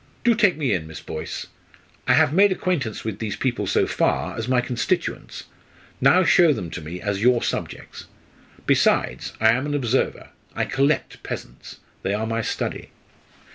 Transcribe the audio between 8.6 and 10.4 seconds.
Besides, I am an observer.